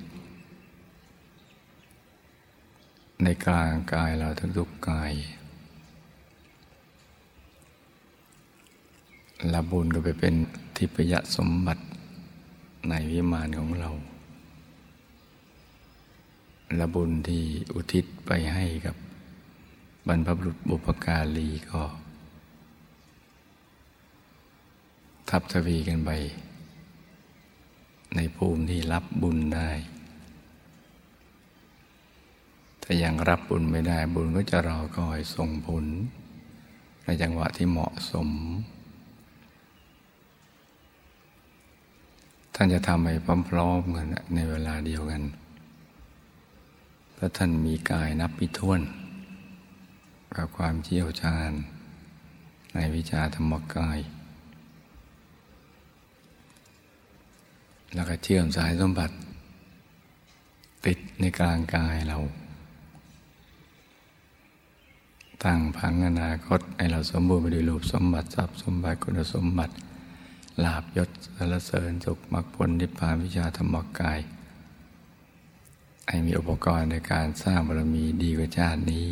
[3.24, 4.28] ในกลางกายเรา
[4.58, 5.12] ทุกๆกาย
[9.54, 10.34] ละบุญก็ไปเป็น
[10.78, 11.84] ทิพยสมบัติ
[12.90, 13.90] ในวิมานของเรา
[16.80, 18.96] ละบุญที่อุทิศไปให้กับ
[20.08, 21.84] บรรพบุรุษบุพการีก็
[25.30, 26.12] ทับทวีกันไป
[28.16, 29.70] ในภูมิที่รับบุญได้
[32.84, 35.86] ถ้ายังรับบุญไม่ได้บุญก็จะรอคอยส่งผล
[37.06, 38.30] ในจังหวะที่เหมาะสม
[42.60, 43.10] ท่านจะทำไป
[43.50, 45.22] พร้อมๆกันในเวลาเดียวกัน
[47.16, 48.82] พราะท่านมีกายนับพิท้วน
[50.36, 51.52] กับความเชี่ยวชาญ
[52.74, 54.00] ในวิชาธรรมกาย
[57.96, 59.16] แล้วก็เชื่อมสายสมบัติ
[60.86, 62.18] ติดในกลางกายเรา
[65.44, 69.74] ตั้งพังอนาคตให้เราสมบูรณ์ไปด้วยรูปสมบัติทรัพย์สมบัติคุณสมบัติ
[70.64, 74.20] ลาบยศสารเสริญสุขมรรคผลนิพพานวิชาธรรมกาย
[76.08, 79.10] ให้มีอุปกรณ์ในการสร้างบารมีดีกว่าชาตินี้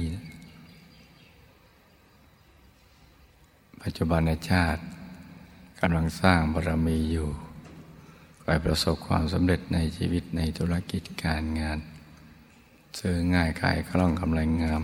[3.81, 4.81] ปัจจุบันในชาติ
[5.79, 7.29] กำลังสร้างบารมีอยู่
[8.43, 11.77] ไปประสบความสำเร็จในชีวิตในธุรกิจการงาน
[12.99, 14.81] ซื้อง่ายขายคล่องกำไรงาม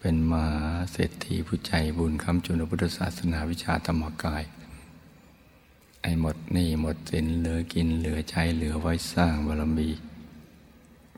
[0.00, 0.46] เป็นมา
[0.92, 4.42] เศรษฐีผู้ใจบุญคำจุนพุทธศาสนาวิชาธรรมกาย
[6.08, 9.88] ไอ้หมดหนี่หมดสินเหลือกินเหลือใช้เหลือไว้สร้างบารมี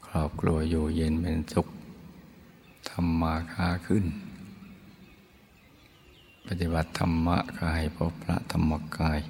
[0.06, 1.66] ครอบครัวอยู่เย็นเป็นสุข
[2.88, 4.04] ทำมาค้าขึ้น
[6.46, 9.20] ปฏิบัติธรรมะกายพบพระธรรมกาย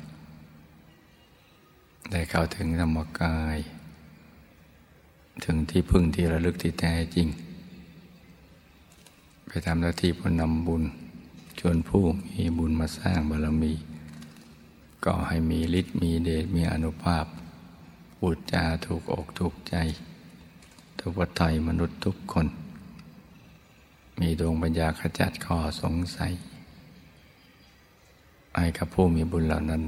[2.11, 3.56] ได้เข้าถึงธรรมกาย
[5.44, 7.28] ถึงที่พึ่งที่ระลึกที่แท้จริง
[9.46, 10.82] ไปทำหน้าที่พนำบุญ
[11.59, 13.74] ชวนผู้มีบุญมาสร้างบารมี
[15.05, 17.24] ก็ให้มีฤทธิ์มีเดชมีอนุภาพ
[18.16, 19.76] พูดจาถูกอกถูกใจ
[20.99, 22.46] ทุกวัฏไทยมนุษย์ทุกคน
[24.20, 26.32] มีดวงปัญญาขจัดข้อสงสัย
[28.57, 29.82] ให้กับผู้มีบุญเหล่านั้น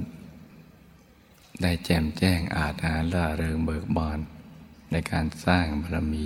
[1.62, 4.18] ได้แจ่มแจ้งอาจหาล่าเริงเบิกบาน
[4.92, 6.24] ในการสร้างบารมี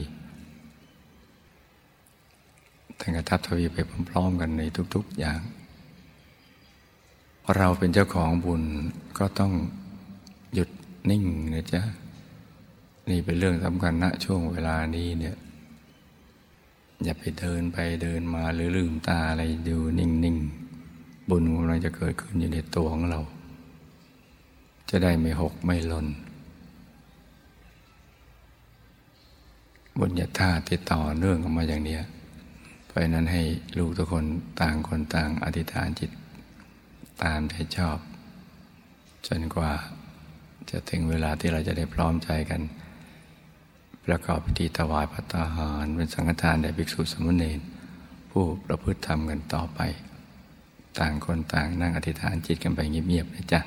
[3.01, 3.79] ทั้งกระทับทวีไป
[4.11, 4.63] พร้อมๆกันใน
[4.95, 5.41] ทุก ๆอย่าง
[7.57, 8.63] เราเป็นเจ้าของบุญ
[9.19, 9.53] ก็ต้อง
[10.55, 10.71] หยุด
[11.11, 11.25] นิ่ง
[11.55, 11.83] นะจ๊ะ
[13.11, 15.37] นี่เป็นเรื่องสำคัญณช่วงเวลานี้เนี่ย
[17.05, 23.21] อย่าไปเดินไปเดินมาหรือลืมตาอะไรดูนิ่งๆ บุญกำลังจะเกิดขึ้นอยู่ในตัวของเรา
[24.91, 26.07] จะได้ไม่หกไม่หล่น
[29.99, 32.03] บุญญาธาตุที่ต่อเนื่องกันมาอย่างเนี้ย
[32.87, 33.43] เพราะนั้นให้
[33.79, 34.25] ลูกทุกคน
[34.61, 36.11] ต่างคนต่างอธิษฐานจิต
[37.23, 37.99] ตามใจชอบ
[39.27, 39.73] จนกว่า
[40.71, 42.61] จะถึงเวลาที่เราจะได้พร้อมใจกัน
[44.07, 47.61] ประกอบพิธีถวายพระตาหาร เป็นสังฆทานแด่ภิกษุสมุนเณร
[48.31, 49.81] ผู้ประพฤติธรรมกันต่อไป
[50.99, 53.61] ต่างคนต่างนั่งอธิษฐานจิตกันไปเงียบๆนะจ๊ะ